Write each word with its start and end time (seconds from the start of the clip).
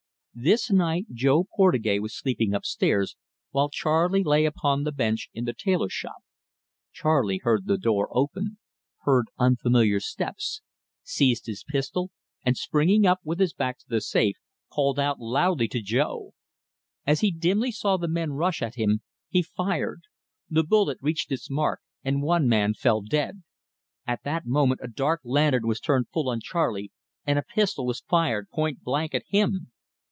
This 0.33 0.71
night 0.71 1.07
Jo 1.11 1.43
Portugais 1.43 1.99
was 1.99 2.15
sleeping 2.17 2.53
up 2.55 2.63
stairs, 2.63 3.17
while 3.49 3.67
Charley 3.69 4.23
lay 4.23 4.45
upon 4.45 4.83
the 4.85 4.93
bench 4.93 5.27
in 5.33 5.43
the 5.43 5.51
tailor 5.53 5.89
shop. 5.89 6.23
Charley 6.93 7.39
heard 7.43 7.65
the 7.65 7.77
door 7.77 8.07
open, 8.17 8.57
heard 9.01 9.25
unfamiliar 9.37 9.99
steps, 9.99 10.61
seized 11.03 11.47
his 11.47 11.65
pistol, 11.67 12.11
and, 12.45 12.55
springing 12.55 13.05
up, 13.05 13.19
with 13.25 13.41
his 13.41 13.51
back 13.53 13.79
to 13.79 13.85
the 13.89 13.99
safe, 13.99 14.37
called 14.71 14.97
out 14.97 15.19
loudly 15.19 15.67
to 15.67 15.81
Jo. 15.81 16.31
As 17.05 17.19
he 17.19 17.29
dimly 17.31 17.73
saw 17.73 17.97
men 17.97 18.31
rush 18.31 18.61
at 18.61 18.75
him, 18.75 19.01
he 19.27 19.41
fired. 19.41 20.03
The 20.49 20.63
bullet 20.63 20.97
reached 21.01 21.33
its 21.33 21.49
mark, 21.49 21.81
and 22.05 22.23
one 22.23 22.47
man 22.47 22.73
fell 22.73 23.01
dead. 23.01 23.43
At 24.07 24.23
that 24.23 24.45
moment 24.45 24.79
a 24.81 24.87
dark 24.87 25.19
lantern 25.25 25.67
was 25.67 25.81
turned 25.81 26.07
full 26.07 26.29
on 26.29 26.39
Charley, 26.39 26.93
and 27.25 27.37
a 27.37 27.43
pistol 27.43 27.85
was 27.85 27.99
fired 27.99 28.47
pointblank 28.49 29.13
at 29.13 29.23
him. 29.27 29.73